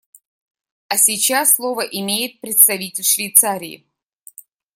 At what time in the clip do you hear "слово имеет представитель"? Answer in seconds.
1.53-3.03